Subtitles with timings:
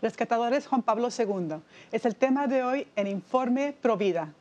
[0.00, 1.56] Rescatadores Juan Pablo II.
[1.90, 4.32] Es el tema de hoy en Informe Provida.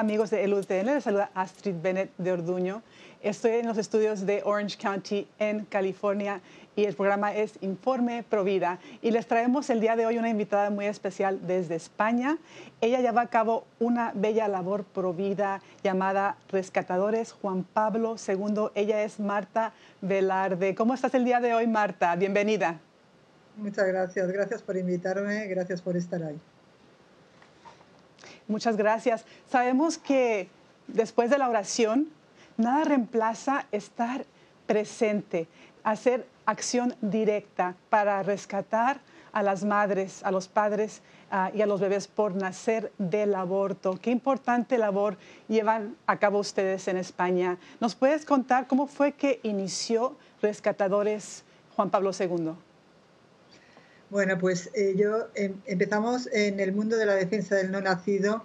[0.00, 2.82] Amigos de ELUTN, les saluda Astrid Bennett de Orduño.
[3.22, 6.40] Estoy en los estudios de Orange County en California
[6.74, 10.70] y el programa es Informe Provida y les traemos el día de hoy una invitada
[10.70, 12.38] muy especial desde España.
[12.80, 18.68] Ella lleva a cabo una bella labor provida llamada Rescatadores Juan Pablo II.
[18.74, 20.74] Ella es Marta Velarde.
[20.74, 22.16] ¿Cómo estás el día de hoy, Marta?
[22.16, 22.80] Bienvenida.
[23.58, 26.40] Muchas gracias, gracias por invitarme, gracias por estar ahí.
[28.50, 29.24] Muchas gracias.
[29.48, 30.48] Sabemos que
[30.88, 32.08] después de la oración,
[32.56, 34.26] nada reemplaza estar
[34.66, 35.46] presente,
[35.84, 38.98] hacer acción directa para rescatar
[39.32, 43.96] a las madres, a los padres ah, y a los bebés por nacer del aborto.
[44.02, 47.56] Qué importante labor llevan a cabo ustedes en España.
[47.78, 51.44] ¿Nos puedes contar cómo fue que inició Rescatadores
[51.76, 52.54] Juan Pablo II?
[54.10, 58.44] Bueno, pues eh, yo em, empezamos en el mundo de la defensa del no nacido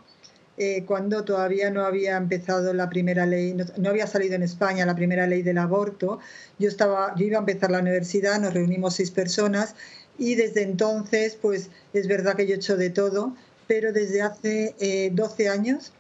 [0.57, 4.95] eh, cuando todavía no había empezado la primera ley, no, había salido en España la
[4.95, 6.19] primera ley del aborto.
[6.59, 9.75] Yo estaba, yo iba a empezar la universidad, nos reunimos seis personas
[10.19, 13.35] y desde entonces, pues es verdad que yo he hecho de todo,
[13.67, 14.75] pero desde hace
[15.11, 15.93] 12 eh, años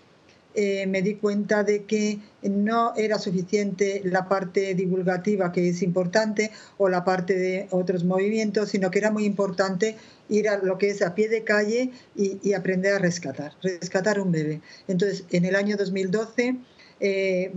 [0.55, 6.51] eh, me di cuenta de que no era suficiente la parte divulgativa, que es importante,
[6.77, 9.97] o la parte de otros movimientos, sino que era muy importante
[10.29, 14.31] ir a lo que es a pie de calle y, aprender a rescatar, rescatar un
[14.31, 14.61] bebé.
[14.87, 16.55] Entonces, en el año 2012
[17.01, 17.51] eh,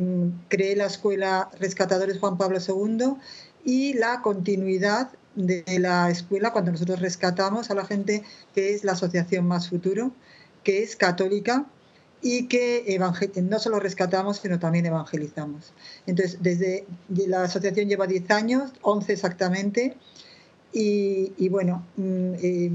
[0.48, 3.14] creé la escuela Rescatadores Juan Pablo II
[3.64, 8.92] y la continuidad de la escuela cuando nosotros rescatamos a la gente, que es la
[8.92, 10.10] Asociación Más Futuro,
[10.64, 11.66] que es católica,
[12.22, 12.98] y que
[13.42, 15.72] no solo rescatamos, sino también evangelizamos.
[16.06, 19.96] Entonces, desde la asociación lleva 10 años, 11 exactamente,
[20.72, 22.70] y, bueno, mm, eh,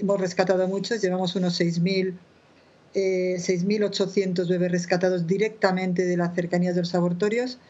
[0.00, 2.14] hemos rescatado muchos, llevamos unos 6.000.
[2.92, 7.60] 6.800 eh, bebés rescatados directamente de las cercanías de los abortorios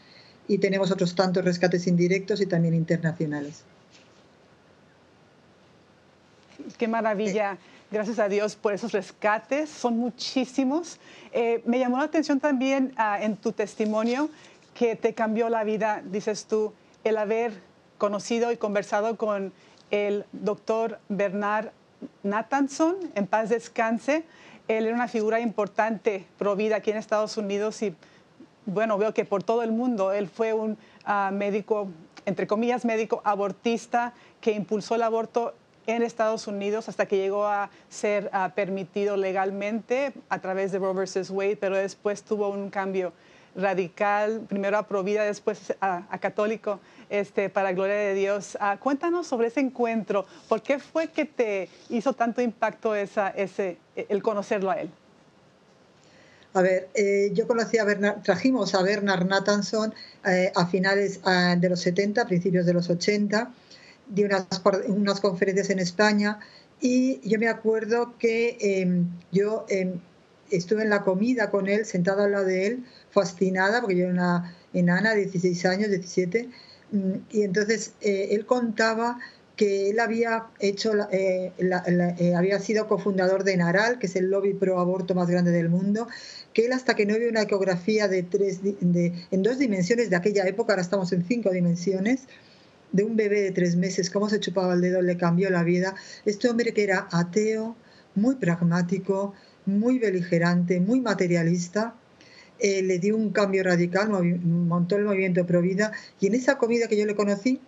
[0.49, 3.65] y tenemos otros tantos rescates indirectos y también internacionales.
[6.79, 7.59] Qué maravilla.
[7.93, 11.01] Gracias a Dios por esos rescates, son muchísimos.
[11.33, 14.31] Eh, me llamó la atención también ah, en tu testimonio
[14.75, 17.53] que te cambió la vida, dices tú, el haber
[17.99, 19.53] conocido y conversado con
[19.91, 21.71] el doctor Bernard
[22.23, 24.23] Nathanson, en paz descanse.
[24.69, 27.93] Él era una figura importante, provida aquí en Estados Unidos y
[28.67, 30.13] bueno, veo que por todo el mundo.
[30.13, 31.89] Él fue un ah, médico,
[32.25, 35.55] entre comillas, médico abortista que impulsó el aborto
[35.91, 40.95] en Estados Unidos hasta que llegó a ser ah, permitido legalmente a través de Roe
[40.95, 41.31] vs.
[41.31, 43.13] Wade, pero después tuvo un cambio
[43.57, 48.57] radical, primero a Provida, después a, católico, este, para gloria de Dios.
[48.61, 53.79] Ah, cuéntanos sobre ese encuentro, ¿por qué fue que te hizo tanto impacto esa, ese,
[53.97, 54.91] el conocerlo a él?
[56.53, 59.95] A ver, eh, yo conocí a Bernard, trajimos a Bernard Nathanson
[60.27, 63.53] eh, a finales ah, de los 70, principios de los 80,
[64.11, 64.47] de unas,
[64.89, 66.39] unas conferencias en España.
[66.81, 70.01] Y yo me acuerdo que em, yo em,
[70.51, 74.13] estuve en la comida con él, sentada al lado de él, fascinada, porque yo era
[74.13, 76.49] una enana, 16 años, 17,
[76.93, 79.19] mm, y entonces eh, él contaba
[79.57, 84.55] que él había hecho, eh, eh, había sido cofundador de Naral, que es el lobby
[84.55, 86.09] pro aborto más grande del mundo,
[86.55, 90.17] que él hasta que no vio una ecografía de tres, de, en dos dimensiones de
[90.17, 92.23] aquella época, ahora estamos en cinco dimensiones,
[92.93, 95.95] de un bebé de tres meses, cómo se chupaba el dedo, le cambió la vida.
[96.25, 97.77] Este hombre que era ateo,
[98.15, 99.35] muy pragmático,
[99.67, 101.95] muy beligerante, muy materialista,
[102.59, 106.89] eh, le dio un cambio radical, montó el movimiento Pro Vida y en esa comida
[106.89, 107.61] que yo le conocí,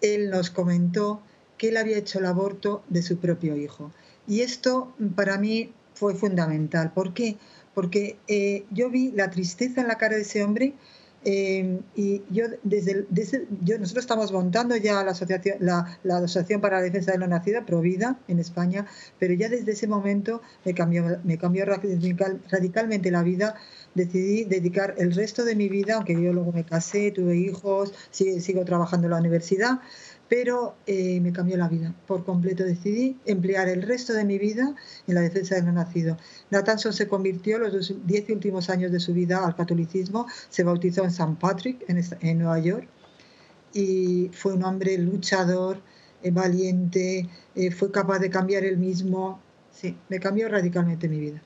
[0.00, 1.22] él nos comentó
[1.58, 3.92] que él había hecho el aborto de su propio hijo.
[4.26, 6.92] Y esto para mí fue fundamental.
[6.92, 7.36] ¿Por qué?
[7.74, 10.74] Porque eh, yo vi la tristeza en la cara de ese hombre
[11.24, 13.06] Em, y yo desde,
[13.62, 17.28] yo, nosotros estamos montando ya la asociación, la, la, asociación para la defensa de la
[17.28, 18.86] nacida, Provida, en España,
[19.20, 23.54] pero ya desde ese momento me cambió, me cambió radicalmente la vida.
[23.94, 28.64] Decidí dedicar el resto de mi vida, aunque yo luego me casé, tuve hijos, sigo
[28.64, 29.80] trabajando en la universidad,
[30.32, 32.64] pero eh, me cambió la vida por completo.
[32.64, 34.74] Decidí emplear el resto de mi vida
[35.06, 36.16] en la defensa de lo nacido.
[36.48, 41.10] Nathanson se convirtió los diez últimos años de su vida al catolicismo, se bautizó en
[41.10, 41.36] St.
[41.38, 42.88] Patrick, en, Nueva York,
[43.74, 45.82] y fue un hombre luchador,
[46.22, 49.38] eh, valiente, eh, fue capaz de cambiar él mismo.
[49.70, 51.42] Sí, me cambió radicalmente mi vida.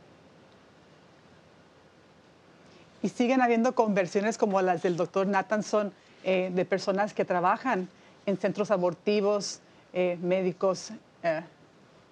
[3.07, 5.93] Y siguen habiendo conversiones como las del doctor Nathanson
[6.25, 7.89] de personas que trabajan
[8.27, 9.61] en centros abortivos,
[9.93, 10.91] eh, médicos
[11.23, 11.41] eh,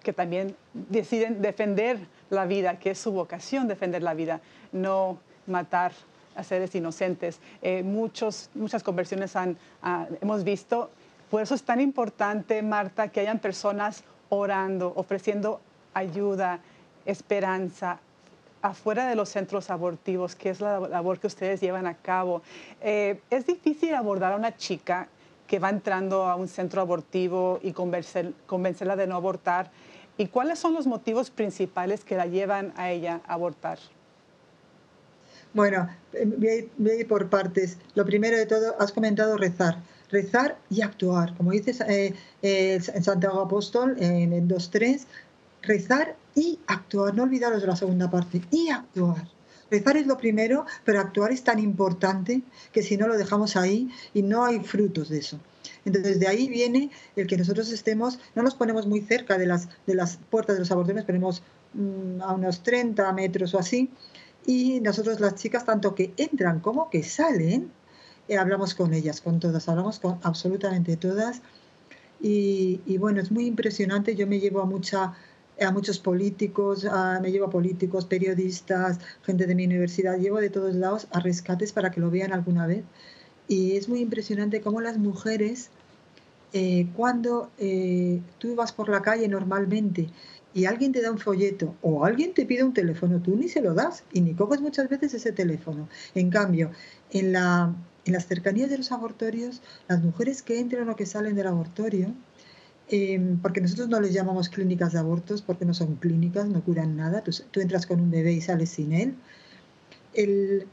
[0.02, 1.98] que también deciden defender
[2.30, 4.40] la vida, que es su vocación defender la vida,
[4.72, 5.92] no matar
[6.36, 7.40] a seres inocentes.
[7.60, 10.90] Eh, muchos, muchas conversiones han, ah, hemos visto.
[11.30, 15.60] Por eso es tan importante, Marta, que hayan personas orando, ofreciendo
[15.94, 16.60] ayuda,
[17.04, 17.98] esperanza,
[18.68, 22.42] afuera de los centros abortivos, que es la labor que ustedes llevan a cabo.
[22.80, 25.08] es difícil abordar a una chica
[25.46, 29.70] que va entrando a un centro abortivo y convencerla de no abortar?
[30.16, 33.78] ¿Y cuáles son los motivos principales que la llevan a ella a abortar?
[35.52, 35.88] Bueno,
[36.38, 37.78] voy a, ir, por partes.
[37.94, 39.78] Lo primero de todo, has comentado rezar.
[40.10, 41.36] Rezar y actuar.
[41.36, 45.06] Como dices eh, eh, Santiago Apóstol, en el 2.3,
[45.66, 47.14] rezar y actuar.
[47.14, 48.42] No olvidaros de la segunda parte.
[48.50, 49.28] Y actuar.
[49.70, 53.90] Rezar es lo primero, pero actuar es tan importante que si no lo dejamos ahí
[54.12, 55.40] y no hay frutos de eso.
[55.84, 59.68] Entonces, de ahí viene el que nosotros estemos, no nos ponemos muy cerca de las,
[59.86, 63.90] de las puertas de los abortos, ponemos mm, a unos 30 metros o así,
[64.46, 67.70] y nosotros las chicas, tanto que entran como que salen,
[68.28, 71.40] eh, hablamos con ellas, con todas, hablamos con absolutamente todas.
[72.20, 75.14] Y bueno, es muy impresionante, yo me llevo a mucha
[75.60, 76.86] a muchos políticos,
[77.22, 81.72] me llevo a políticos, periodistas, gente de mi universidad, llevo de todos lados a rescates
[81.72, 82.84] para que lo vean alguna vez.
[83.46, 85.70] Y es muy impresionante cómo las mujeres,
[86.52, 90.08] eh, cuando eh, tú vas por la calle normalmente
[90.54, 93.60] y alguien te da un folleto o alguien te pide un teléfono, tú ni se
[93.60, 95.88] lo das y ni coges muchas veces ese teléfono.
[96.14, 96.70] En cambio,
[97.10, 97.74] en, la,
[98.04, 102.14] en las cercanías de los abortorios, las mujeres que entran o que salen del abortorio,
[102.88, 106.96] Em, porque nosotros no les llamamos clínicas de abortos porque no son clínicas, no curan
[106.96, 109.14] nada, tú, entras con un bebé y sales sin él.
[110.12, 110.66] El,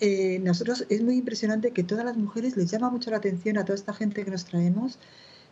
[0.00, 3.64] eh, nosotros es muy impresionante que todas las mujeres les llama mucho la atención a
[3.64, 4.98] toda esta gente que nos traemos,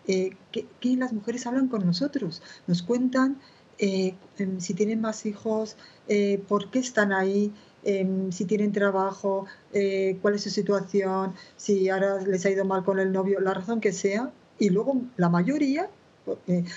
[0.06, 3.38] eh, que, las mujeres hablan con nosotros, nos cuentan
[3.78, 5.76] eh, em, si tienen más hijos,
[6.48, 7.52] por qué están ahí,
[7.84, 9.46] em, si tienen trabajo,
[10.22, 13.80] cuál es su situación, si ahora les ha ido mal con el novio, la razón
[13.80, 15.88] que sea, y luego la mayoría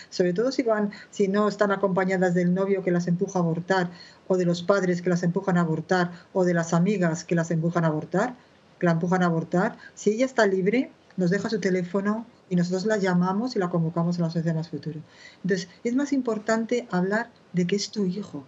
[0.09, 3.91] sobre todo si van si no están acompañadas del novio que las empuja a abortar
[4.27, 7.51] o de los padres que las empujan a abortar o de las amigas que las
[7.51, 8.35] empujan a abortar
[8.79, 12.85] que la empujan a abortar si ella está libre nos deja su teléfono y nosotros
[12.85, 15.01] la llamamos y la convocamos a la sociedad más futuro
[15.43, 18.45] entonces es más importante hablar de que es tu hijo.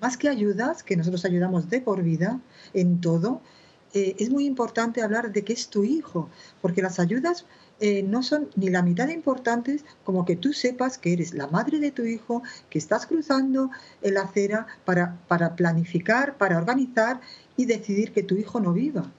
[0.00, 2.40] Más que ayudas que nosotros ayudamos de por vida
[2.72, 3.42] en todo
[3.92, 6.28] eh, es muy importante hablar de que es tu hijo
[6.62, 7.44] porque las ayudas
[7.80, 11.46] eh, no son ni la mitad de importantes como que tú sepas que eres la
[11.46, 13.70] madre de tu hijo, que estás cruzando
[14.02, 17.20] la acera para, para planificar, para organizar
[17.56, 19.10] y decidir que tu hijo no viva,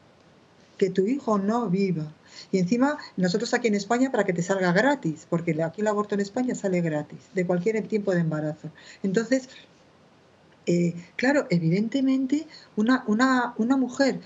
[0.77, 2.13] que tu hijo no viva.
[2.51, 6.15] Y encima, nosotros aquí en España para que te salga gratis, porque aquí el aborto
[6.15, 8.69] en España sale gratis, de cualquier tiempo de embarazo.
[9.03, 9.49] Entonces,
[10.65, 14.19] eh, claro, evidentemente, una, una, una mujer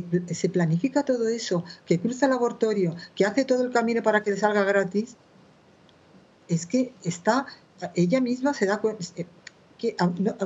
[0.00, 4.22] que se planifica todo eso, que cruza el laboratorio, que hace todo el camino para
[4.22, 5.16] que le salga gratis,
[6.48, 7.46] es que está,
[7.94, 9.26] ella misma se da cuenta, eh,
[9.76, 9.94] que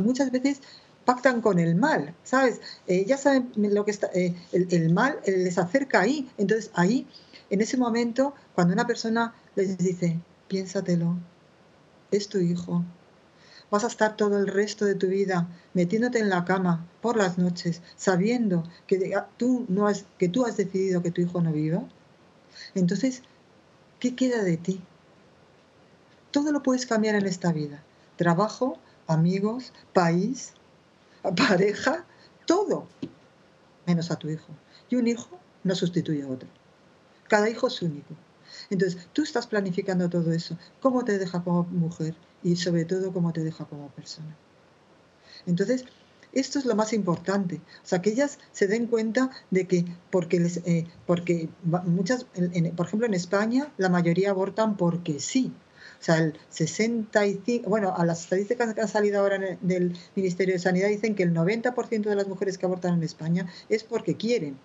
[0.01, 0.61] muchas veces
[1.05, 2.61] pactan con el mal, ¿sabes?
[2.89, 6.29] Ella sabe lo que está, eh, el, el, mal les acerca ahí.
[6.39, 7.07] Entonces ahí,
[7.51, 11.17] en ese momento, cuando una persona les dice, piénsatelo,
[12.11, 12.85] es tu hijo,
[13.71, 17.39] vas a estar todo el resto de tu vida metiéndote en la cama por las
[17.39, 21.83] noches, sabiendo que tú, no has, que tú has decidido que tu hijo no viva.
[22.75, 23.23] Entonces,
[23.99, 24.81] ¿qué queda de ti?
[26.31, 27.83] Todo lo puedes cambiar en esta vida.
[28.17, 30.53] Trabajo, amigos, país,
[31.37, 32.05] pareja,
[32.47, 32.87] todo,
[33.87, 34.53] menos a tu hijo.
[34.89, 36.49] Y un hijo no sustituye a otro.
[37.29, 38.15] Cada hijo es único.
[38.71, 40.57] Entonces, tú estás planificando todo eso.
[40.81, 42.15] ¿Cómo te deja como mujer?
[42.47, 44.37] Y sobre todo cómo te deja como persona.
[45.47, 45.85] Entonces,
[46.33, 47.57] Esto es lo más importante.
[47.83, 51.49] O sea, que ellas se den cuenta de que, porque, les, eh, porque
[51.87, 52.27] muchas,
[52.77, 55.53] por ejemplo, en España, la mayoría abortan porque sí.
[55.99, 60.59] O sea, el 65, bueno, a las estadísticas que han salido ahora del Ministerio de
[60.59, 64.59] Sanidad dicen que el 90% de las mujeres que abortan en España es porque quieren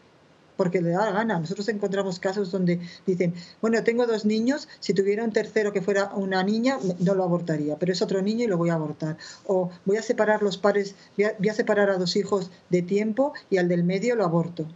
[0.57, 1.39] porque le da la gana.
[1.39, 6.11] Nosotros encontramos casos donde dicen, bueno, tengo dos niños, si tuviera un tercero que fuera
[6.15, 9.17] una niña, no lo abortaría, pero es otro niño y lo voy a abortar.
[9.47, 13.57] O voy a separar los pares, voy a, separar a dos hijos de tiempo y
[13.57, 14.67] al del medio lo aborto.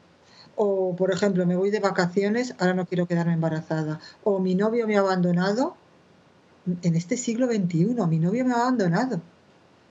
[0.56, 4.00] O, por ejemplo, me voy de vacaciones, ahora no quiero quedarme embarazada.
[4.24, 5.76] O mi novio me ha abandonado.
[6.82, 9.22] En este siglo XXI, mi novio me ha abandonado.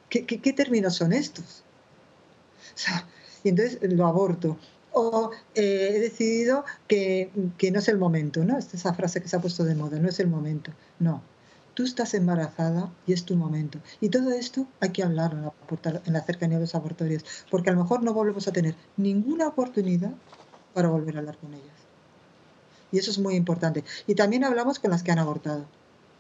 [0.09, 1.63] ¿Qué, qué, términos son estos?
[2.75, 3.07] O sea,
[3.45, 4.57] y entonces lo aborto
[4.95, 7.31] o eh, he decidido que,
[7.73, 8.57] no es el momento, ¿no?
[8.57, 10.73] Esta esa frase que se ha puesto de moda, no es el momento.
[10.99, 11.23] No,
[11.75, 13.81] tú estás embarazada y es tu momento.
[14.01, 17.71] Y todo esto hay que hablarlo en la, en la cercanía de los abortorios, porque
[17.71, 20.13] a lo mejor no volvemos a tener ninguna oportunidad
[20.73, 21.75] para volver a hablar con ellas.
[22.93, 23.85] Y eso es muy importante.
[24.07, 25.67] Y también hablamos con las que han abortado.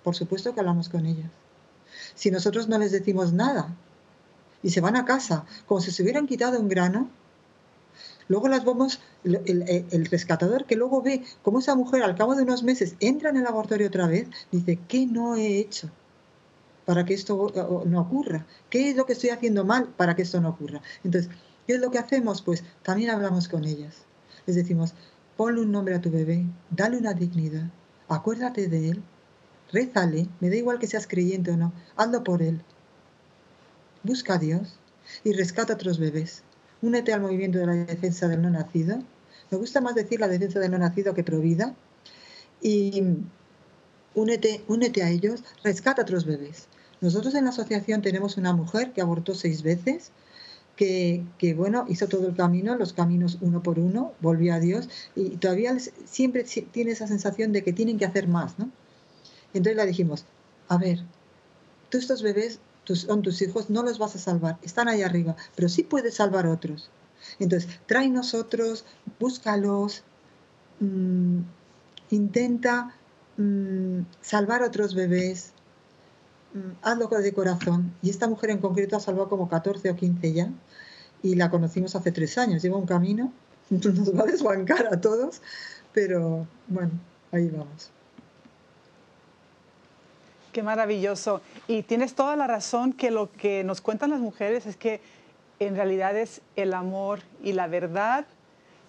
[0.02, 1.30] Por supuesto que hablamos con ellas.
[2.14, 3.74] Si nosotros no les decimos nada
[4.62, 7.08] y se van a casa como si se hubieran quitado un grano,
[8.28, 12.62] Luego las vemos, el, rescatador que luego ve cómo esa mujer al cabo de unos
[12.62, 15.90] meses entra en el laboratorio otra vez, dice, ¿qué no he hecho
[16.86, 17.52] para que esto
[17.84, 18.46] no ocurra?
[18.70, 20.80] ¿Qué es lo que estoy haciendo mal para que esto no ocurra?
[21.02, 21.30] Entonces,
[21.66, 22.40] ¿qué es lo que hacemos?
[22.40, 24.04] Pues también hablamos con ellas.
[24.46, 24.94] Les decimos,
[25.36, 27.70] ponle un nombre a tu bebé, dale una dignidad,
[28.08, 29.02] acuérdate de él,
[29.70, 32.62] rézale, me da igual que seas creyente o no, hazlo por él.
[34.02, 34.78] Busca a Dios
[35.24, 36.42] y rescata a otros bebés
[36.84, 38.98] únete al movimiento de la defensa del no nacido.
[39.50, 41.74] Me gusta más decir la defensa del no nacido que provida.
[42.60, 43.02] Y
[44.14, 46.66] únete, únete a ellos, rescata a otros bebés.
[47.00, 50.12] Nosotros en la asociación tenemos una mujer que abortó seis veces,
[50.76, 55.36] que, bueno, hizo todo el camino, los caminos uno por uno, volvió a Dios y
[55.36, 58.70] todavía siempre tiene esa sensación de que tienen que hacer más, ¿no?
[59.52, 60.24] Entonces le dijimos,
[60.68, 61.00] a ver,
[61.90, 65.68] tú estos bebés son tus hijos, no los vas a salvar, están ahí arriba, pero
[65.68, 66.90] sí puedes salvar otros.
[67.38, 68.84] Entonces, trae nosotros,
[69.18, 70.04] búscalos,
[70.80, 71.40] mm,
[72.10, 72.94] intenta
[73.36, 75.52] mm, salvar otros bebés,
[76.52, 77.94] mm, hazlo de corazón.
[78.02, 80.50] Y esta mujer en concreto ha salvado como 14 o 15 ya,
[81.22, 83.32] y la conocimos hace tres años, lleva un camino,
[83.70, 85.40] nos va a desbancar a todos,
[85.92, 86.92] pero bueno,
[87.32, 87.90] ahí vamos.
[90.54, 91.40] Qué maravilloso.
[91.66, 95.00] Y tienes toda la razón que lo que nos cuentan las mujeres es que
[95.58, 98.24] en realidad es el amor y la verdad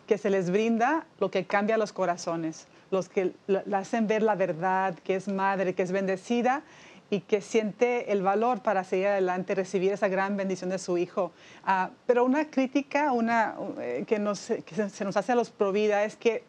[0.06, 4.36] que se les brinda lo que cambia los corazones, los que la hacen ver la
[4.36, 6.62] verdad, que es madre, que es bendecida
[7.10, 11.32] y que siente el valor para seguir adelante, recibir esa gran bendición de su hijo.
[11.66, 16.44] Ah, pero una crítica una, eh, que, se, nos hace a los Provida es que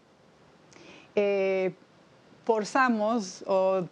[1.14, 1.72] eh,
[2.44, 3.88] forzamos o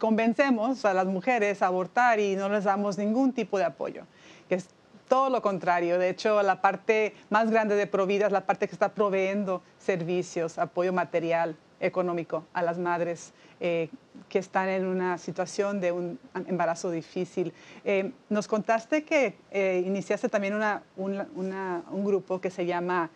[0.00, 4.02] convencemos a las mujeres a abortar y no les damos ningún tipo de apoyo,
[4.48, 4.68] que es
[5.06, 5.98] todo lo contrario.
[5.98, 10.58] De hecho, la parte más grande de Provida es la parte que está proveyendo servicios,
[10.58, 13.88] apoyo material, económico a las madres eh,
[14.28, 17.52] que están en una situación de un embarazo difícil.
[17.84, 23.10] Eh, nos contaste que eh, iniciaste también una, un grupo que se llama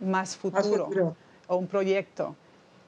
[0.00, 1.16] Más Futuro,
[1.46, 2.36] o un proyecto.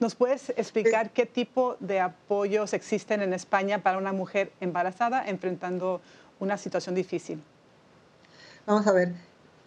[0.03, 6.01] ¿Nos puedes explicar qué tipo de apoyos existen en España para una mujer embarazada enfrentando
[6.41, 7.41] una situación difícil?
[8.65, 9.13] Vamos a ver,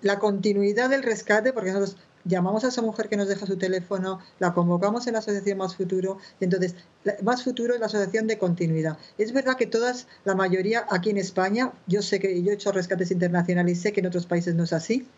[0.02, 4.20] la continuidad del rescate, porque nosotros llamamos a esa mujer que nos deja su teléfono,
[4.38, 6.74] la convocamos en la Asociación Más Futuro, entonces
[7.22, 8.98] Más Futuro es la asociación de continuidad.
[9.16, 12.72] Es verdad que todas, la mayoría aquí en España, yo sé que yo he hecho
[12.72, 15.08] rescates internacionales y sé que en otros países no es así,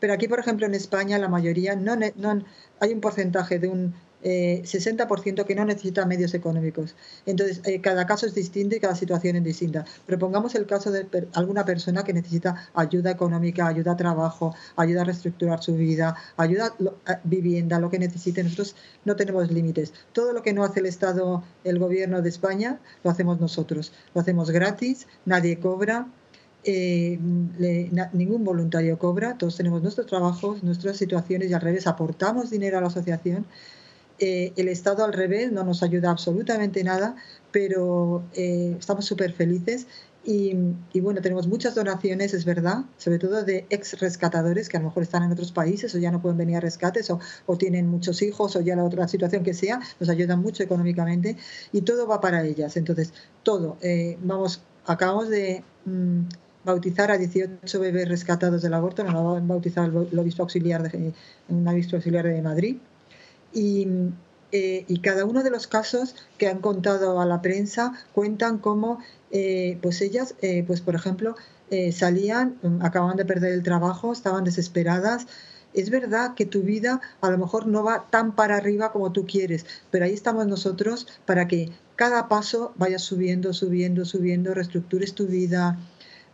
[0.00, 2.42] pero aquí, por ejemplo, en España, la mayoría no, no
[2.80, 6.94] hay un porcentaje de un 60% eh, que no necesita medios económicos.
[7.26, 9.84] Entonces, eh, cada caso es distinto y cada situación es distinta.
[10.06, 15.02] Pero pongamos el caso de alguna persona que necesita ayuda económica, ayuda a trabajo, ayuda
[15.02, 16.74] a reestructurar su vida, ayuda
[17.06, 18.42] a vivienda, lo que necesite.
[18.42, 19.92] Nosotros no tenemos límites.
[20.12, 23.92] Todo lo que no hace el Estado, el gobierno de España, lo hacemos nosotros.
[24.14, 26.06] Lo hacemos gratis, nadie cobra.
[26.64, 27.18] Eh,
[28.12, 32.80] ningún voluntario cobra, todos tenemos nuestros trabajos, nuestras situaciones y al revés aportamos dinero a
[32.80, 33.46] la asociación
[34.24, 37.16] eh, el Estado al revés no nos ayuda absolutamente nada,
[37.50, 39.88] pero eh, estamos súper felices
[40.24, 40.54] y,
[41.00, 45.02] bueno, tenemos muchas donaciones, es verdad, sobre todo de ex rescatadores que a lo mejor
[45.02, 47.18] están en otros países o ya no pueden venir a rescates o,
[47.58, 51.36] tienen muchos hijos o ya la otra situación que sea, nos ayudan mucho económicamente
[51.72, 52.76] y todo va para ellas.
[52.76, 53.12] Entonces,
[53.42, 55.64] todo, eh, vamos, acabamos de...
[55.84, 56.26] Mm,
[56.64, 61.12] bautizar a 18 bebés rescatados del aborto, nos lo ha bautizado el obispo auxiliar de,
[61.48, 62.76] un obispo auxiliar de Madrid.
[63.52, 63.86] Y,
[64.52, 68.98] eh, y, cada uno de los casos que han contado a la prensa cuentan cómo,
[69.30, 71.34] eh, pues ellas, eh, pues por ejemplo,
[71.90, 75.26] salían, acababan de perder el trabajo, estaban desesperadas,
[75.72, 79.24] es verdad que tu vida a lo mejor no va tan para arriba como tú
[79.24, 85.26] quieres, pero ahí estamos nosotros para que cada paso vayas subiendo, subiendo, subiendo, reestructures tu
[85.26, 85.78] vida,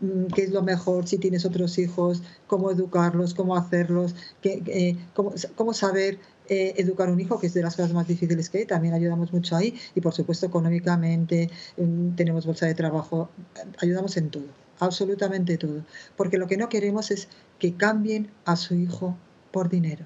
[0.01, 5.75] Mm, qué es lo mejor si tienes otros hijos, cómo educarlos, cómo hacerlos, qué, cómo,
[5.75, 6.19] saber
[6.49, 8.95] eh, educar a un hijo, que es de las cosas más difíciles que hay, también
[8.95, 13.31] ayudamos mucho ahí y por supuesto económicamente mm, tenemos bolsa de trabajo,
[13.79, 14.47] ayudamos en todo,
[14.81, 15.83] absolutamente todo,
[16.17, 17.29] porque lo que no queremos es
[17.59, 19.17] que cambien a su hijo
[19.53, 20.05] por dinero.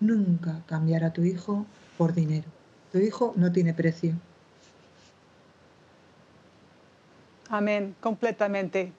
[0.00, 1.66] Nunca cambiar a tu hijo
[1.98, 2.48] por dinero.
[2.92, 4.14] Tu hijo no tiene precio
[7.50, 8.92] Amén, completamente.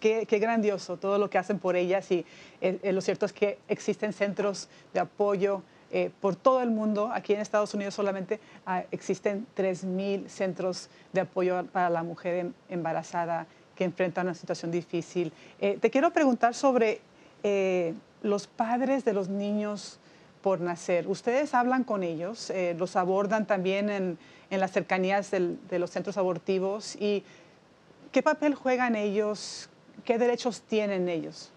[0.00, 2.26] Qué, grandioso todo lo que hacen por ellas y
[2.60, 7.10] eh, eh, lo cierto es que existen centros de apoyo eh, por todo el mundo.
[7.12, 12.52] Aquí en Estados Unidos solamente ah, existen 3.000 centros de apoyo para la mujer em,
[12.68, 15.32] embarazada que enfrenta una situación difícil.
[15.60, 17.00] te quiero preguntar sobre
[18.22, 20.00] los padres de los niños
[20.42, 21.06] por nacer.
[21.06, 22.52] ¿Ustedes hablan con ellos?
[22.76, 24.18] ¿Los abordan también en,
[24.50, 26.96] las cercanías de los centros abortivos?
[26.96, 27.22] Y
[28.12, 29.68] ¿Qué papel juegan ellos?
[30.04, 31.50] ¿Qué derechos tienen ellos?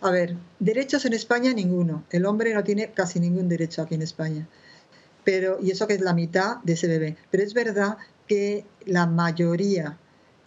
[0.00, 2.04] A ver, derechos en España ninguno.
[2.10, 4.48] El hombre no tiene casi ningún derecho aquí en España.
[5.22, 7.16] Pero, y eso que es la mitad de ese bebé.
[7.30, 9.96] Pero es verdad que la mayoría,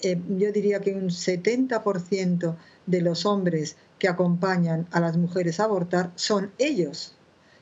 [0.02, 2.56] eh, yo diría que un 70%
[2.86, 7.16] de los hombres que acompañan a las mujeres a abortar son ellos,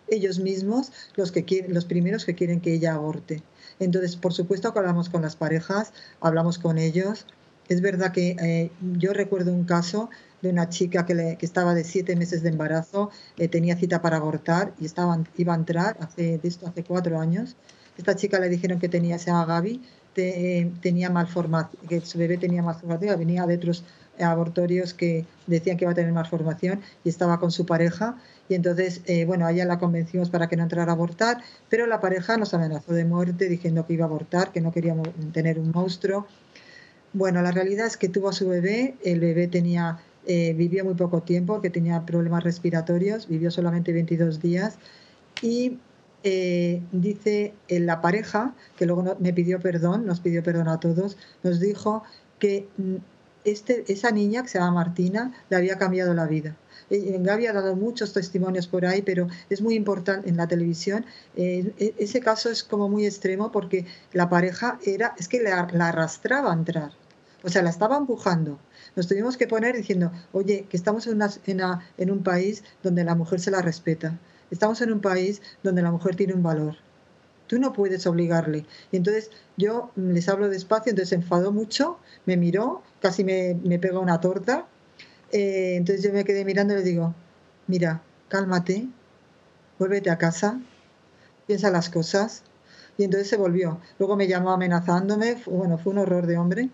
[0.07, 3.41] ellos mismos los, que quieren, los primeros que quieren que ella aborte.
[3.79, 7.25] Entonces, por supuesto hablamos con las parejas, hablamos con ellos.
[7.67, 10.09] Es verdad que eh, yo recuerdo un caso
[10.41, 14.73] de una chica que, estaba de siete meses de embarazo, eh, tenía cita para abortar
[14.79, 17.55] y estaba, iba a entrar hace, esto hace cuatro años.
[17.97, 19.81] Esta chica le dijeron que tenía, se llama Gaby,
[20.17, 23.83] eh, tenía malformación, que su bebé tenía malformación, venía de otros
[24.19, 28.15] abortorios que decían que iba a tener malformación y estaba con su pareja
[28.47, 31.87] y entonces, eh, bueno, a ella la convencimos para que no entrara a abortar, pero
[31.87, 35.59] la pareja nos amenazó de muerte diciendo que iba a abortar, que no queríamos tener
[35.59, 36.27] un monstruo.
[37.13, 40.93] Bueno, la realidad es que tuvo a su bebé, el bebé tenía, eh, vivió muy
[40.93, 44.77] poco tiempo, que tenía problemas respiratorios, vivió solamente 22 días
[45.41, 45.79] y
[46.23, 51.59] eh, dice la pareja, que luego me pidió perdón, nos pidió perdón a todos, nos
[51.59, 52.03] dijo
[52.37, 52.95] que mm,
[53.43, 56.55] este, esa niña, que se llama Martina, le había cambiado la vida
[56.89, 61.05] eh, Gaby ha dado muchos testimonios por ahí, pero es muy importante en la televisión.
[61.35, 65.59] Eh, e, ese caso es como muy extremo porque la pareja era, es que la,
[65.59, 66.91] arrastraba a entrar,
[67.43, 68.59] o sea, la estaba empujando.
[68.95, 73.51] Nos tuvimos que poner diciendo, oye, que estamos en, un país donde la mujer se
[73.51, 74.17] la respeta,
[74.51, 76.75] estamos en un país donde la mujer tiene un valor
[77.47, 78.65] tú no puedes obligarle.
[78.91, 83.77] Y entonces yo les hablo despacio, entonces se enfadó mucho, me miró, casi me, me
[83.77, 84.65] pegó una torta
[85.35, 87.13] eh, entonces yo me quedé mirando y le digo,
[87.67, 88.87] mira, cálmate,
[89.77, 90.61] vuélvete a casa,
[91.45, 92.43] piensa las cosas.
[92.97, 93.81] Y entonces se volvió.
[93.99, 96.69] Luego me llamó amenazándome, bueno, fue un horror de hombre,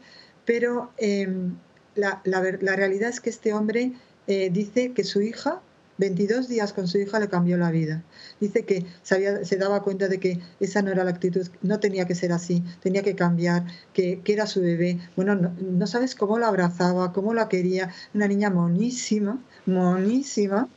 [0.46, 1.56] pero em,
[1.96, 3.94] la, realidad es que este hombre
[4.28, 5.60] eh, dice que su hija
[6.02, 8.04] 22 días con su hija le cambió la vida.
[8.40, 12.16] Dice que se, daba cuenta de que esa no era la actitud, no tenía que
[12.16, 15.00] ser así, tenía que cambiar, que, era su bebé.
[15.16, 17.94] Bueno, no, sabes cómo la abrazaba, cómo la quería.
[18.16, 20.68] Una niña monísima, monísima,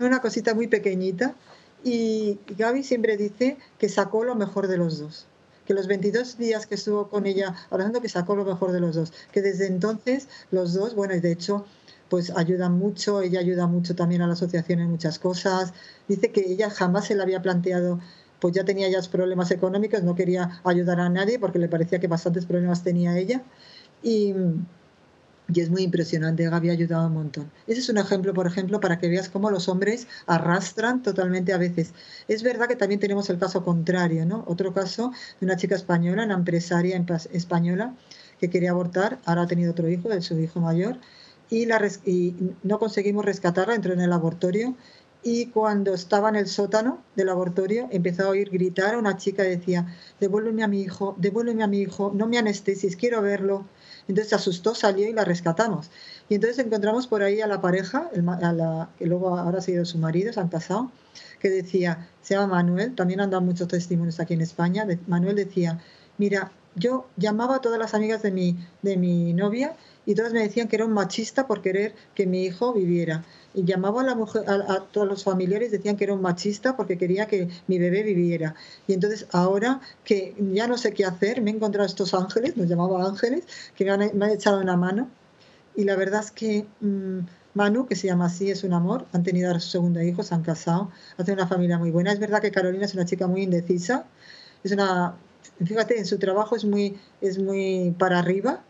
[0.00, 1.36] una cosita muy pequeñita.
[1.84, 5.26] Y Gaby siempre dice que sacó lo mejor de los dos
[5.64, 8.96] que los 22 días que estuvo con ella hablando que sacó lo mejor de los
[8.96, 11.66] dos, que desde entonces los dos, bueno, y de hecho
[12.12, 15.72] pues ayudan mucho, ella ayuda mucho también a la asociación en muchas cosas.
[16.06, 18.00] Dice que ella jamás se le había planteado,
[18.38, 22.08] pues ya tenía ya problemas económicos, no quería ayudar a nadie porque le parecía que
[22.08, 23.40] bastantes problemas tenía ella.
[24.02, 24.34] Y,
[25.54, 27.50] y es muy impresionante, Gaby ha ayudado un montón.
[27.66, 31.56] Ese es un ejemplo, por ejemplo, para que veas cómo los hombres arrastran totalmente a
[31.56, 31.94] veces.
[32.28, 34.44] Es verdad que también tenemos el caso contrario, ¿no?
[34.46, 37.94] Otro caso de una chica española, una empresaria española
[38.38, 40.98] que quería abortar, ahora ha tenido otro hijo, de su hijo mayor,
[41.52, 44.74] y, no conseguimos rescatarla, entró en el laboratorio
[45.22, 49.44] y cuando estaba en el sótano del laboratorio empezó a oír gritar a una chica
[49.44, 49.86] y decía,
[50.18, 53.66] devuélveme a mi hijo, devuélveme a mi hijo, no me anestesis, quiero verlo.
[54.08, 55.90] Entonces se asustó, salió y la rescatamos.
[56.28, 59.84] Y entonces encontramos por ahí a la pareja, a la, que luego ahora ha sido
[59.84, 60.90] su marido, se han pasado,
[61.38, 65.78] que decía, se llama Manuel, también han dado muchos testimonios aquí en España, Manuel decía,
[66.18, 70.40] mira, yo llamaba a todas las amigas de mi, de mi novia y todas me
[70.40, 73.24] decían que era un machista por querer que mi hijo viviera.
[73.54, 76.98] Y llamaba a, la mujer, a, todos los familiares, decían que era un machista porque
[76.98, 78.54] quería que mi bebé viviera.
[78.86, 82.68] Y entonces ahora que ya no sé qué hacer, me he encontrado estos ángeles, los
[82.68, 83.44] llamaba ángeles,
[83.76, 85.08] que me han, echado una mano.
[85.76, 87.18] Y la verdad es que mm,
[87.54, 90.34] Manu, que se llama así, es un amor, han tenido a su segundo hijo, se
[90.34, 92.12] han casado, hacen una familia muy buena.
[92.12, 94.06] Es verdad que Carolina es una chica muy indecisa,
[94.64, 95.14] es una
[95.64, 98.62] fíjate, en su trabajo es muy, es muy para arriba,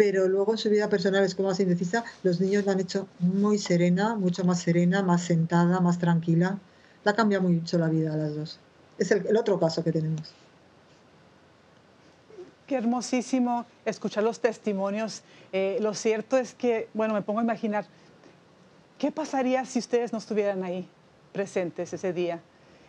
[0.00, 2.06] pero luego en su vida personal es como más indecisa.
[2.22, 6.56] Los niños la han hecho muy serena, mucho más serena, más sentada, más tranquila.
[7.04, 8.58] La cambia mucho la vida a las dos.
[8.96, 10.32] Es el, otro caso que tenemos.
[12.66, 15.20] Qué hermosísimo escuchar los testimonios.
[15.52, 17.84] Eh, lo cierto es que, bueno, me pongo a imaginar,
[18.96, 20.88] ¿qué pasaría si ustedes no estuvieran ahí
[21.34, 22.40] presentes ese día?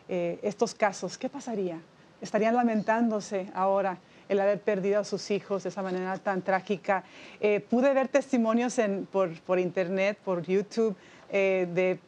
[0.07, 1.81] Eh, estos casos, ¿qué pasaría?
[2.21, 3.97] estarían lamentándose ahora
[4.31, 7.03] el haber perdido a sus hijos de esa manera tan trágica.
[7.41, 8.79] Eh, pude ver testimonios
[9.11, 10.95] por, internet, por YouTube,
[11.29, 11.99] eh, de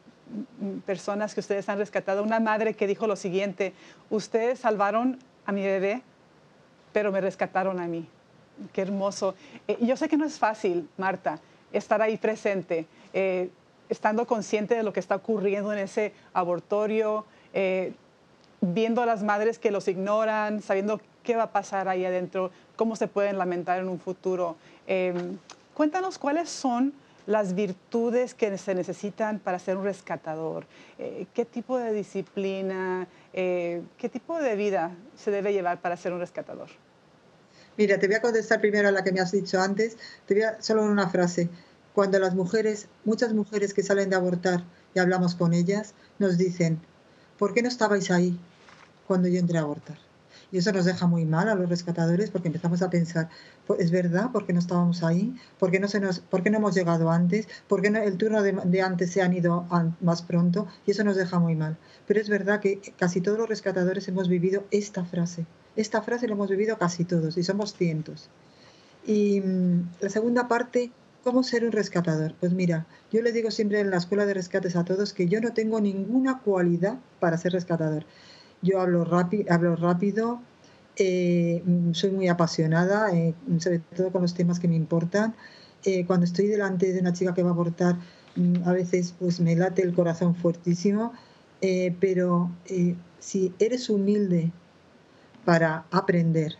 [0.86, 2.22] personas que ustedes han rescatado.
[2.22, 3.74] Una madre que dijo lo siguiente,
[4.08, 6.00] ustedes salvaron a mi bebé,
[6.94, 8.08] pero me rescataron a mí.
[8.72, 9.34] Qué hermoso.
[9.68, 11.40] Eh, yo sé que no es fácil, Marta,
[11.74, 12.86] estar ahí presente,
[13.90, 17.26] estando consciente de lo que está ocurriendo en ese abortorio,
[18.60, 22.94] viendo a las madres que los ignoran, sabiendo qué va a pasar ahí adentro, cómo
[22.94, 24.56] se pueden lamentar en un futuro.
[24.86, 25.38] Em,
[25.74, 26.92] cuéntanos cuáles son
[27.26, 30.66] las virtudes que se necesitan para ser un rescatador.
[30.98, 36.12] Eh, ¿Qué tipo de disciplina, eh, qué tipo de vida se debe llevar para ser
[36.12, 36.68] un rescatador?
[37.76, 39.96] Mira, te voy a contestar primero a la que me has dicho antes.
[40.26, 41.48] Te voy a, solo una frase.
[41.94, 44.62] Cuando las mujeres, muchas mujeres que salen de abortar
[44.94, 46.78] y hablamos con ellas, nos dicen,
[47.38, 48.38] ¿por qué no estabais ahí?
[49.06, 49.98] cuando yo entré a abortar.
[50.54, 53.28] Y eso nos deja muy mal a los rescatadores porque empezamos a pensar,
[53.66, 54.30] pues, ¿es verdad?
[54.30, 55.34] ¿Por qué no estábamos ahí?
[55.58, 57.48] ¿Por qué no, se nos, por qué no hemos llegado antes?
[57.66, 59.66] ¿Por qué no, el turno de, antes se han ido
[60.00, 60.68] más pronto?
[60.86, 61.76] Y eso nos deja muy mal.
[62.06, 65.44] Pero es verdad que casi todos los rescatadores hemos vivido esta frase.
[65.74, 68.30] Esta frase la hemos vivido casi todos y somos cientos.
[69.04, 70.92] Y mm, la segunda parte,
[71.24, 72.36] ¿cómo ser un rescatador?
[72.38, 75.40] Pues mira, yo le digo siempre en la escuela de rescates a todos que yo
[75.40, 78.06] no tengo ninguna cualidad para ser rescatador.
[78.64, 79.04] Yo hablo,
[79.50, 80.40] hablo rápido,
[80.96, 85.34] eh, soy muy apasionada, eh, sobre todo con los temas que me importan.
[85.84, 87.96] Eh, cuando estoy delante de una chica que va a abortar,
[88.36, 91.12] mm, a veces pues me late el corazón fuertísimo,
[92.00, 92.50] pero
[93.18, 94.50] si eres humilde
[95.44, 96.56] para aprender,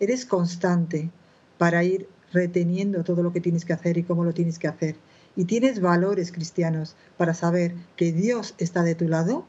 [0.00, 1.10] eres constante
[1.58, 4.96] para ir reteniendo todo lo que tienes que hacer y cómo lo tienes que hacer,
[5.36, 9.46] y tienes valores cristianos para saber que Dios está de tu lado,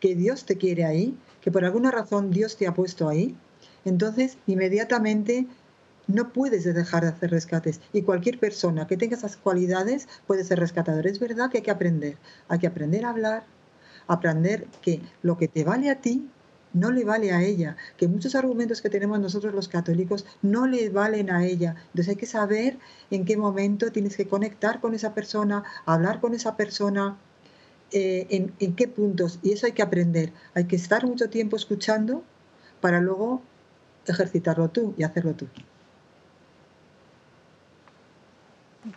[0.00, 3.36] que Dios te quiere ahí, que por alguna razón Dios te ha puesto ahí,
[3.84, 5.46] entonces inmediatamente
[6.06, 7.80] no puedes dejar de hacer rescates.
[7.92, 11.06] Y cualquier persona que tenga esas cualidades puede ser rescatador.
[11.06, 12.16] Es verdad que hay que aprender.
[12.48, 13.44] Hay que aprender a hablar,
[14.06, 16.28] aprender que lo que te vale a ti
[16.72, 20.88] no le vale a ella, que muchos argumentos que tenemos nosotros los católicos no le
[20.88, 21.74] valen a ella.
[21.86, 22.78] Entonces hay que saber
[23.10, 27.18] en qué momento tienes que conectar con esa persona, hablar con esa persona,
[27.92, 30.32] eh, en, qué puntos, y eso hay que aprender.
[30.54, 32.22] Hay que estar mucho tiempo escuchando
[32.80, 33.42] para luego
[34.06, 35.48] ejercitarlo tú y hacerlo tú.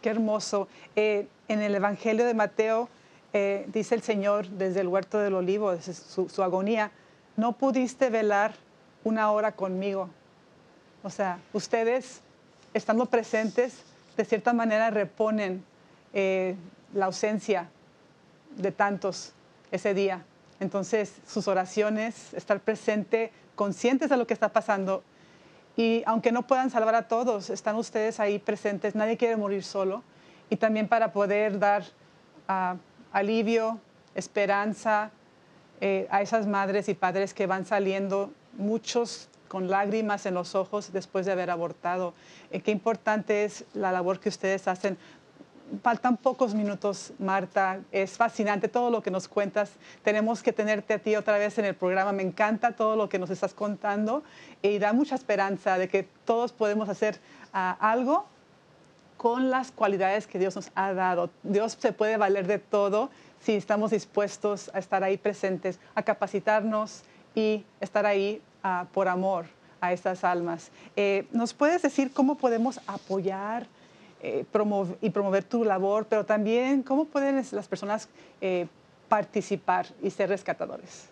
[0.01, 0.67] Qué hermoso.
[0.95, 2.87] Eh, en el Evangelio de Mateo
[3.33, 6.91] eh, dice el Señor desde el huerto del olivo, desde su, su, agonía,
[7.35, 8.53] no pudiste velar
[9.03, 10.09] una hora conmigo.
[11.01, 12.21] O sea, ustedes,
[12.75, 13.79] estando presentes,
[14.15, 15.63] de cierta manera reponen
[16.13, 17.69] la ausencia
[18.57, 19.33] de tantos
[19.71, 20.23] ese día.
[20.59, 25.03] Entonces, sus oraciones, estar presente, conscientes de lo que está pasando.
[25.75, 28.95] Y aunque no puedan salvar a todos, están ustedes ahí presentes.
[28.95, 30.03] Nadie quiere morir solo.
[30.49, 31.83] Y también para poder dar
[32.47, 32.75] ah,
[33.11, 33.79] alivio,
[34.15, 35.11] esperanza
[35.81, 40.93] eh, a esas madres y padres que van saliendo, muchos con lágrimas en los ojos
[40.93, 42.13] después de haber abortado.
[42.51, 44.97] Eh, qué importante es la labor que ustedes hacen
[45.81, 47.81] faltan pocos minutos, Marta.
[47.91, 49.71] Es fascinante todo lo que nos cuentas.
[50.03, 52.11] Tenemos que tenerte a ti otra vez en el programa.
[52.11, 54.23] Me encanta todo lo que nos estás contando
[54.61, 57.19] y da mucha esperanza de que todos podemos hacer
[57.53, 58.25] ah, algo
[59.17, 61.29] con las cualidades que Dios nos ha dado.
[61.43, 67.03] Dios se puede valer de todo si estamos dispuestos a estar ahí presentes, a capacitarnos
[67.35, 69.45] y estar ahí ah, por amor
[69.81, 70.71] a estas almas.
[70.95, 73.67] Eh, ¿Nos puedes decir cómo podemos apoyar?
[74.25, 74.45] Eh,
[75.01, 78.07] y promover tu labor, pero también cómo pueden las personas
[78.39, 78.67] eh,
[79.09, 81.09] participar y ser rescatadores.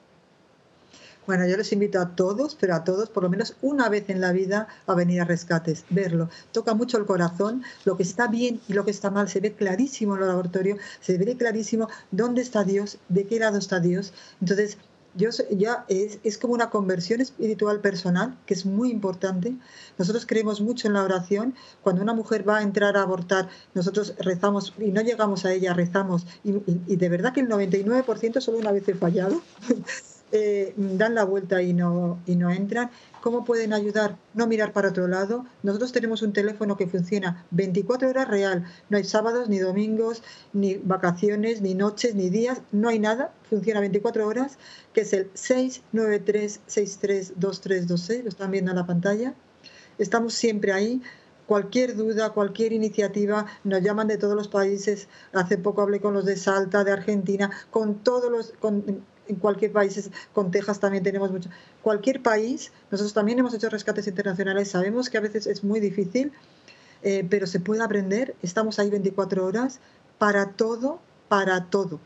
[1.27, 4.21] Bueno, yo les invito a todos, pero a todos, por lo menos una vez en
[4.21, 6.29] la vida, a venir a rescates, verlo.
[6.53, 9.51] Toca mucho el corazón, lo que está bien y lo que está mal, se ve
[9.51, 14.13] clarísimo en el laboratorio, se ve clarísimo dónde está Dios, de qué lado está Dios.
[14.39, 14.77] Entonces,
[15.15, 19.55] yo, ya es, es, como una conversión espiritual personal, que es muy importante.
[19.97, 21.55] Nosotros creemos mucho en la oración.
[21.81, 25.73] Cuando una mujer va a entrar a abortar, nosotros rezamos y no llegamos a ella,
[25.73, 26.25] rezamos.
[26.43, 26.55] Y,
[26.87, 29.41] y de verdad que el 99% solo una vez he fallado.
[30.33, 32.89] Eh, dan la vuelta y no, y no entran.
[33.21, 34.17] ¿Cómo pueden ayudar?
[34.33, 35.45] No mirar para otro lado.
[35.61, 38.65] Nosotros tenemos un teléfono que funciona 24 horas real.
[38.89, 42.63] No hay sábados, ni domingos, ni vacaciones, ni noches, ni días.
[42.71, 43.31] No hay nada.
[43.47, 44.57] Funciona 24 horas,
[44.93, 48.23] que es el 693-632326.
[48.23, 49.35] Lo están viendo en la pantalla.
[49.99, 50.99] Estamos siempre ahí
[51.51, 55.09] cualquier duda, cualquier iniciativa, nos llaman de todos los países.
[55.33, 58.53] Hace poco hablé con los de Salta, de Argentina, con todos los,
[59.31, 61.49] en cualquier país, con Texas también tenemos mucho.
[61.81, 66.31] Cualquier país, nosotros también hemos hecho rescates internacionales, sabemos que a veces es muy difícil,
[67.03, 69.79] eh, pero se puede aprender, estamos ahí 24 horas
[70.17, 71.99] para todo, para todo.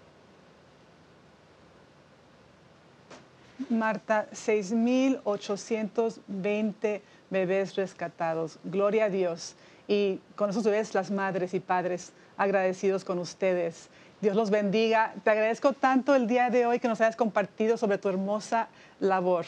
[3.70, 8.58] Marta, 6.820 bebés rescatados.
[8.64, 9.56] Gloria a Dios.
[9.88, 13.90] Y con esos bebés, las madres y padres agradecidos con ustedes.
[14.22, 15.14] Dios los bendiga.
[15.24, 18.68] Te agradezco tanto el día de hoy que nos hayas compartido sobre tu hermosa
[19.00, 19.46] labor.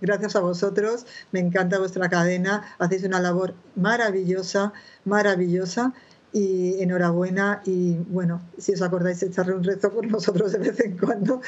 [0.00, 4.72] Gracias a vosotros, me encanta vuestra cadena, hacéis una labor maravillosa,
[5.04, 5.92] maravillosa
[6.32, 10.96] y enhorabuena y bueno, si os acordáis echarle un rezo por nosotros de vez en
[10.98, 11.40] cuando,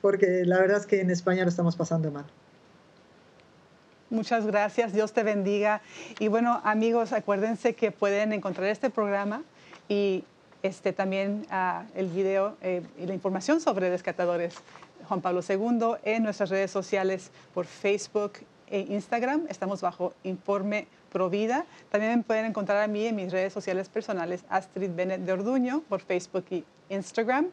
[0.00, 2.24] porque la verdad es que en España lo estamos pasando mal.
[4.08, 5.82] Muchas gracias, Dios te bendiga.
[6.18, 9.42] Y bueno, amigos, acuérdense que pueden encontrar este programa
[9.86, 10.24] y
[10.62, 14.54] este, también uh, el video eh, y la información sobre rescatadores
[15.08, 18.32] Juan Pablo II en nuestras redes sociales por Facebook
[18.70, 19.46] e Instagram.
[19.48, 21.64] Estamos bajo Informe Provida.
[21.90, 26.00] También pueden encontrar a mí en mis redes sociales personales, Astrid Bennett de Orduño, por
[26.00, 27.48] Facebook y Instagram.